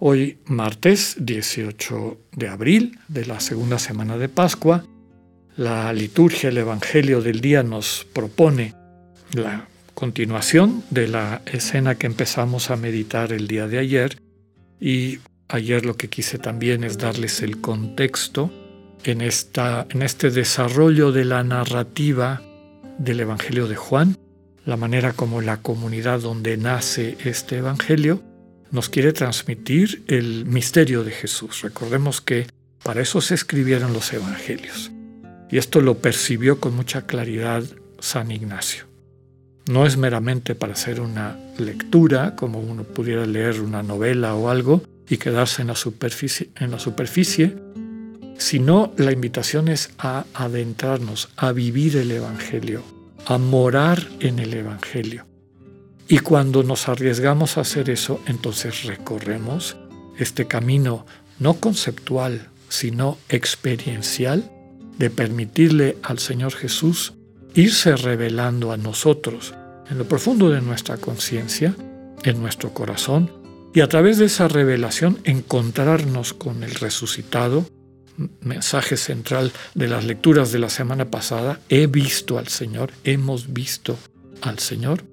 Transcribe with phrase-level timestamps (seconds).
[0.00, 4.84] Hoy, martes 18 de abril de la segunda semana de Pascua,
[5.56, 8.76] la liturgia, el Evangelio del día nos propone
[9.32, 14.22] la continuación de la escena que empezamos a meditar el día de ayer.
[14.80, 18.52] Y ayer lo que quise también es darles el contexto
[19.02, 22.40] en, esta, en este desarrollo de la narrativa
[22.98, 24.16] del Evangelio de Juan,
[24.64, 28.27] la manera como la comunidad donde nace este Evangelio
[28.70, 31.62] nos quiere transmitir el misterio de Jesús.
[31.62, 32.46] Recordemos que
[32.82, 34.90] para eso se escribieron los Evangelios.
[35.50, 37.64] Y esto lo percibió con mucha claridad
[38.00, 38.84] San Ignacio.
[39.68, 44.82] No es meramente para hacer una lectura, como uno pudiera leer una novela o algo
[45.08, 47.54] y quedarse en la superficie, en la superficie
[48.38, 52.82] sino la invitación es a adentrarnos, a vivir el Evangelio,
[53.26, 55.27] a morar en el Evangelio.
[56.08, 59.76] Y cuando nos arriesgamos a hacer eso, entonces recorremos
[60.16, 61.04] este camino
[61.38, 64.50] no conceptual, sino experiencial
[64.96, 67.12] de permitirle al Señor Jesús
[67.54, 69.54] irse revelando a nosotros
[69.90, 71.74] en lo profundo de nuestra conciencia,
[72.24, 73.30] en nuestro corazón,
[73.74, 77.66] y a través de esa revelación encontrarnos con el resucitado.
[78.40, 83.96] Mensaje central de las lecturas de la semana pasada, he visto al Señor, hemos visto
[84.42, 85.04] al Señor,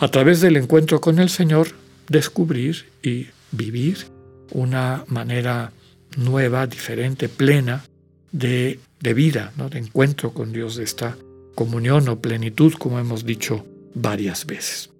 [0.00, 1.68] a través del encuentro con el Señor,
[2.08, 4.06] descubrir y vivir
[4.50, 5.72] una manera
[6.16, 7.84] nueva, diferente, plena
[8.32, 9.68] de, de vida, ¿no?
[9.68, 11.16] de encuentro con Dios, de esta
[11.54, 14.90] comunión o plenitud, como hemos dicho varias veces.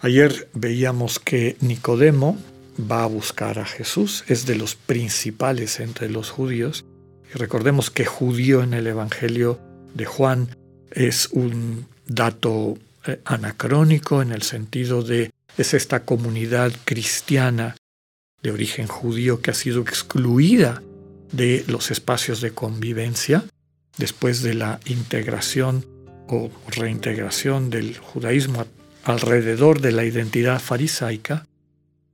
[0.00, 2.36] Ayer veíamos que Nicodemo,
[2.78, 6.84] va a buscar a Jesús, es de los principales entre los judíos.
[7.34, 9.58] Y recordemos que judío en el Evangelio
[9.94, 10.56] de Juan
[10.90, 17.76] es un dato eh, anacrónico en el sentido de es esta comunidad cristiana
[18.42, 20.82] de origen judío que ha sido excluida
[21.32, 23.44] de los espacios de convivencia
[23.96, 25.84] después de la integración
[26.28, 28.66] o reintegración del judaísmo
[29.04, 31.46] alrededor de la identidad farisaica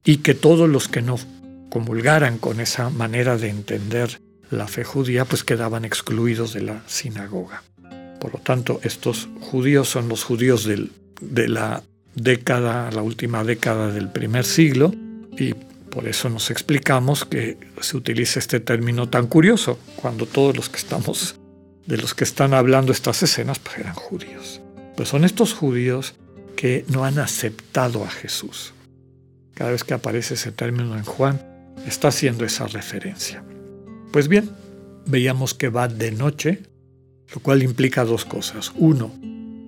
[0.04, 1.18] y que todos los que no
[1.70, 4.20] comulgaran con esa manera de entender
[4.50, 7.62] la fe judía, pues quedaban excluidos de la sinagoga.
[8.24, 11.82] Por lo tanto, estos judíos son los judíos de la
[12.14, 14.94] década, la última década del primer siglo,
[15.36, 15.52] y
[15.90, 20.78] por eso nos explicamos que se utiliza este término tan curioso, cuando todos los que
[20.78, 21.36] estamos,
[21.84, 24.62] de los que están hablando estas escenas, pues eran judíos.
[24.96, 26.14] Pues son estos judíos
[26.56, 28.72] que no han aceptado a Jesús
[29.52, 31.40] cada vez que aparece ese término en Juan,
[31.86, 33.44] está haciendo esa referencia.
[34.12, 34.50] Pues bien,
[35.04, 36.62] veíamos que va de noche,
[37.34, 38.72] lo cual implica dos cosas.
[38.76, 39.12] Uno,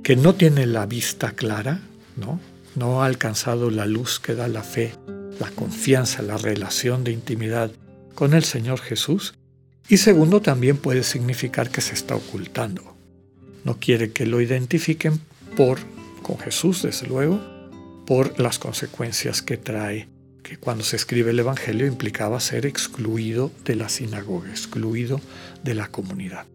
[0.04, 1.81] que no tiene la vista clara,
[2.16, 2.41] ¿no?
[2.77, 4.94] No ha alcanzado la luz que da la fe,
[5.41, 7.72] la confianza, la relación de intimidad
[8.15, 9.34] con el Señor Jesús.
[9.88, 12.97] Y segundo, también puede significar que se está ocultando.
[13.65, 15.21] No quiere que lo identifiquen
[15.56, 15.78] por,
[16.22, 17.41] con Jesús, desde luego,
[18.06, 20.09] por las consecuencias que trae,
[20.44, 25.21] que cuando se escribe el Evangelio implicaba ser excluido de la sinagoga, excluido
[25.65, 26.47] de la comunidad.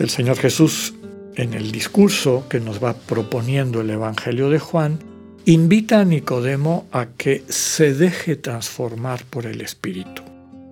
[0.00, 0.94] El Señor Jesús,
[1.36, 4.98] en el discurso que nos va proponiendo el Evangelio de Juan,
[5.44, 10.22] invita a Nicodemo a que se deje transformar por el Espíritu.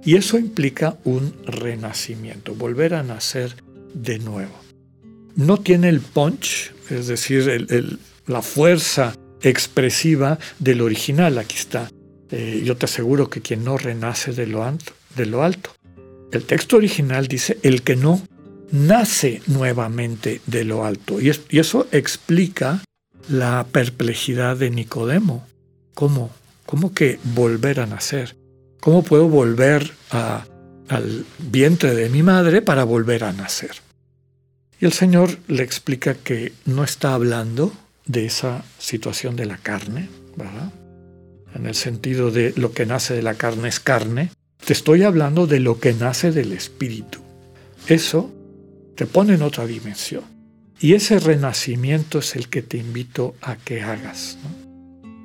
[0.03, 3.55] Y eso implica un renacimiento, volver a nacer
[3.93, 4.55] de nuevo.
[5.37, 11.37] No tiene el punch, es decir, la fuerza expresiva del original.
[11.37, 11.91] Aquí está.
[12.31, 15.71] Eh, yo te aseguro que quien no renace de lo, alto, de lo alto.
[16.33, 18.23] El texto original dice el que no
[18.71, 21.21] nace nuevamente de lo alto.
[21.21, 22.83] Y, eso explica
[23.29, 25.47] la perplejidad de Nicodemo.
[25.95, 26.31] ¿Cómo?
[26.67, 28.37] ¿Cómo que volver a nacer?
[28.81, 33.77] ¿Cómo puedo volver al vientre de mi madre para volver a nacer?
[34.81, 37.73] Y el Señor le explica que no está hablando
[38.07, 40.73] de esa situación de la carne, ¿verdad?
[41.55, 44.31] En el sentido de lo que nace de la carne es carne,
[44.65, 47.19] te estoy hablando de lo que nace del espíritu.
[47.89, 48.31] Eso
[48.99, 50.25] te pone en otra dimensión.
[50.81, 54.39] Y ese renacimiento es el que te invito a que hagas.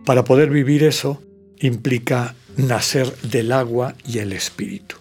[0.06, 1.24] Para poder vivir eso
[1.60, 4.98] implica nacer del agua y el espíritu.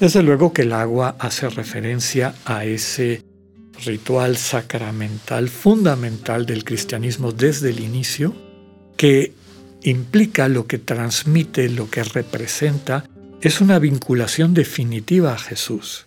[0.00, 3.22] Desde luego que el agua hace referencia a ese
[3.84, 8.34] ritual sacramental fundamental del cristianismo desde el inicio,
[8.96, 9.34] que
[9.82, 13.04] implica lo que transmite, lo que representa,
[13.42, 16.06] es una vinculación definitiva a Jesús.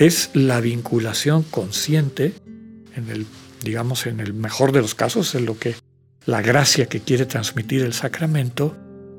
[0.00, 2.32] Es la vinculación consciente,
[2.96, 3.26] en el,
[3.62, 5.74] digamos, en el mejor de los casos, en lo que
[6.24, 8.74] la gracia que quiere transmitir el sacramento,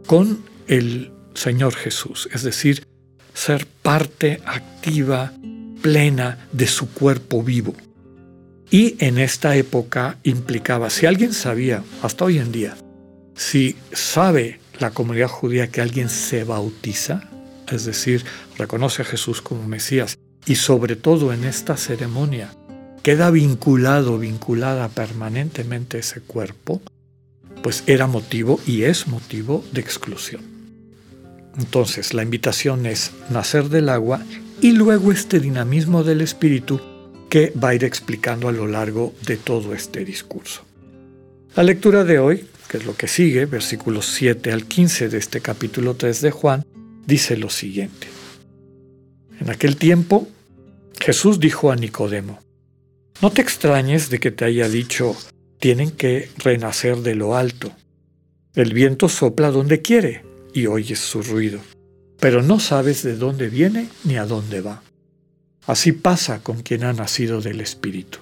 [0.07, 2.87] con el Señor Jesús, es decir,
[3.35, 5.31] ser parte activa,
[5.83, 7.75] plena de su cuerpo vivo.
[8.71, 12.75] Y en esta época implicaba, si alguien sabía, hasta hoy en día,
[13.35, 17.29] si sabe la comunidad judía que alguien se bautiza,
[17.69, 18.25] es decir,
[18.57, 22.51] reconoce a Jesús como Mesías, y sobre todo en esta ceremonia
[23.03, 26.81] queda vinculado, vinculada permanentemente ese cuerpo,
[27.63, 30.41] pues era motivo y es motivo de exclusión.
[31.57, 34.21] Entonces, la invitación es nacer del agua
[34.61, 36.79] y luego este dinamismo del espíritu
[37.29, 40.63] que va a ir explicando a lo largo de todo este discurso.
[41.55, 45.41] La lectura de hoy, que es lo que sigue, versículos 7 al 15 de este
[45.41, 46.65] capítulo 3 de Juan,
[47.05, 48.07] dice lo siguiente.
[49.41, 50.27] En aquel tiempo,
[50.99, 52.39] Jesús dijo a Nicodemo,
[53.23, 55.17] No te extrañes de que te haya dicho,
[55.59, 57.71] tienen que renacer de lo alto.
[58.53, 60.23] El viento sopla donde quiere
[60.53, 61.59] y oyes su ruido,
[62.19, 64.83] pero no sabes de dónde viene ni a dónde va.
[65.65, 68.19] Así pasa con quien ha nacido del Espíritu.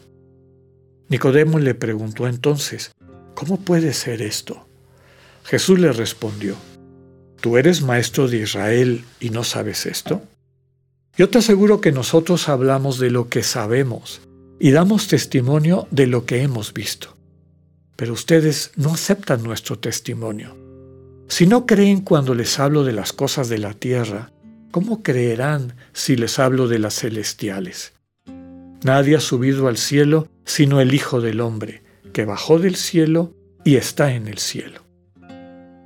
[1.10, 2.92] Nicodemo le preguntó entonces,
[3.36, 4.70] ¿cómo puede ser esto?
[5.44, 6.56] Jesús le respondió,
[7.42, 10.22] ¿tú eres maestro de Israel y no sabes esto?
[11.20, 14.22] Yo te aseguro que nosotros hablamos de lo que sabemos
[14.60, 17.20] y damos testimonio de lo que hemos visto
[18.00, 20.56] pero ustedes no aceptan nuestro testimonio.
[21.28, 24.32] Si no creen cuando les hablo de las cosas de la tierra,
[24.72, 27.92] ¿cómo creerán si les hablo de las celestiales?
[28.86, 31.84] Nadie ha subido al cielo sino el Hijo del Hombre,
[32.14, 33.34] que bajó del cielo
[33.66, 34.82] y está en el cielo.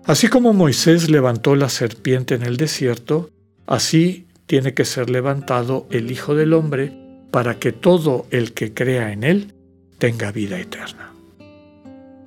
[0.05, 3.31] Así como Moisés levantó la serpiente en el desierto,
[3.65, 6.91] así tiene que ser levantado el Hijo del Hombre
[7.31, 9.53] para que todo el que crea en él
[9.97, 11.13] tenga vida eterna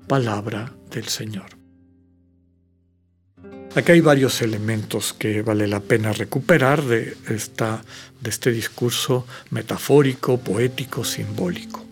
[0.07, 1.47] palabra del Señor.
[3.75, 7.85] Aquí hay varios elementos que vale la pena recuperar de, esta,
[8.23, 11.85] de este discurso metafórico, poético, simbólico.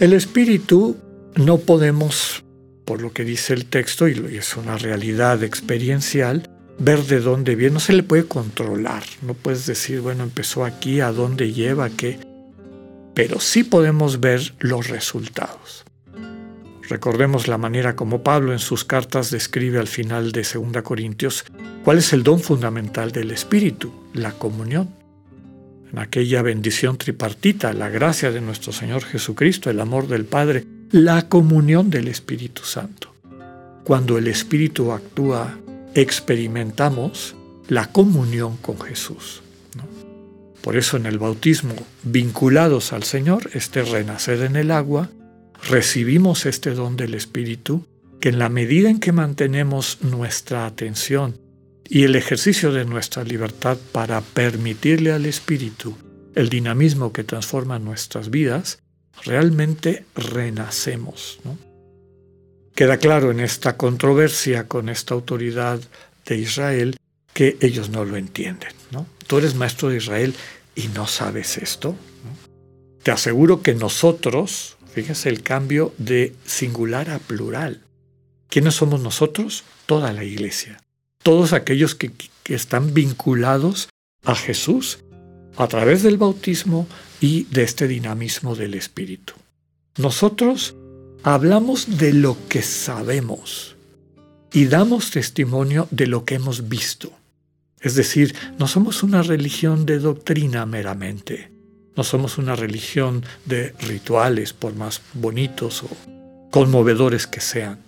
[0.00, 0.96] El espíritu
[1.36, 2.42] no podemos,
[2.84, 6.49] por lo que dice el texto, y es una realidad experiencial,
[6.80, 11.00] ver de dónde viene, no se le puede controlar, no puedes decir, bueno, empezó aquí,
[11.00, 12.18] a dónde lleva, qué,
[13.14, 15.84] pero sí podemos ver los resultados.
[16.88, 21.44] Recordemos la manera como Pablo en sus cartas describe al final de 2 Corintios
[21.84, 24.88] cuál es el don fundamental del Espíritu, la comunión.
[25.92, 31.28] En aquella bendición tripartita, la gracia de nuestro Señor Jesucristo, el amor del Padre, la
[31.28, 33.14] comunión del Espíritu Santo.
[33.84, 35.58] Cuando el Espíritu actúa,
[35.94, 37.34] experimentamos
[37.68, 39.42] la comunión con Jesús.
[40.60, 45.10] Por eso en el bautismo, vinculados al Señor, este renacer en el agua,
[45.68, 47.86] recibimos este don del Espíritu
[48.20, 51.38] que en la medida en que mantenemos nuestra atención
[51.88, 55.96] y el ejercicio de nuestra libertad para permitirle al Espíritu
[56.34, 58.82] el dinamismo que transforma nuestras vidas,
[59.24, 61.40] realmente renacemos.
[62.74, 65.80] Queda claro en esta controversia con esta autoridad
[66.26, 66.96] de Israel
[67.34, 68.72] que ellos no lo entienden.
[68.90, 69.06] ¿no?
[69.26, 70.34] Tú eres maestro de Israel
[70.74, 71.94] y no sabes esto.
[73.02, 77.82] Te aseguro que nosotros, Fíjese el cambio de singular a plural.
[78.48, 79.62] ¿Quiénes somos nosotros?
[79.86, 80.82] Toda la iglesia.
[81.22, 82.10] Todos aquellos que,
[82.42, 83.88] que están vinculados
[84.24, 84.98] a Jesús
[85.56, 86.88] a través del bautismo
[87.20, 89.34] y de este dinamismo del Espíritu.
[89.96, 90.74] Nosotros
[91.22, 93.76] hablamos de lo que sabemos
[94.52, 97.12] y damos testimonio de lo que hemos visto.
[97.80, 101.50] Es decir, no somos una religión de doctrina meramente.
[101.96, 105.88] No somos una religión de rituales, por más bonitos o
[106.50, 107.80] conmovedores que sean.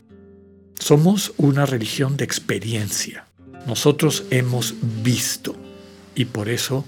[0.79, 3.27] Somos una religión de experiencia.
[3.67, 5.55] Nosotros hemos visto
[6.15, 6.85] y por eso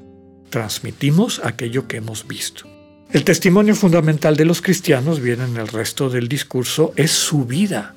[0.50, 2.73] transmitimos aquello que hemos visto.
[3.12, 7.94] El testimonio fundamental de los cristianos, viene en el resto del discurso, es su vida.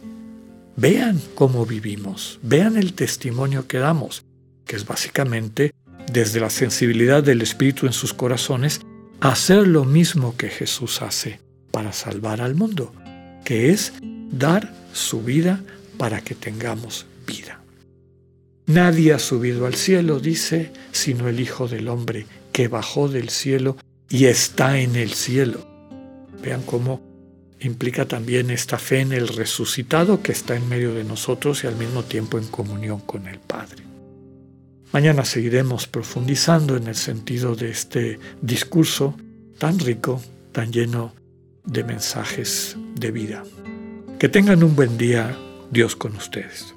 [0.76, 4.24] Vean cómo vivimos, vean el testimonio que damos,
[4.66, 5.74] que es básicamente
[6.12, 8.82] desde la sensibilidad del Espíritu en sus corazones
[9.20, 11.40] hacer lo mismo que Jesús hace
[11.72, 12.94] para salvar al mundo,
[13.44, 13.94] que es
[14.32, 15.62] dar su vida
[15.98, 17.62] para que tengamos vida.
[18.68, 23.78] Nadie ha subido al cielo, dice, sino el Hijo del Hombre, que bajó del cielo
[24.10, 25.66] y está en el cielo.
[26.42, 27.02] Vean cómo
[27.60, 31.76] implica también esta fe en el resucitado que está en medio de nosotros y al
[31.76, 33.84] mismo tiempo en comunión con el Padre.
[34.94, 39.16] Mañana seguiremos profundizando en el sentido de este discurso
[39.58, 40.22] tan rico,
[40.52, 41.14] tan lleno
[41.66, 43.44] de mensajes de vida.
[44.20, 45.38] Que tengan un buen día,
[45.72, 46.76] Dios con ustedes.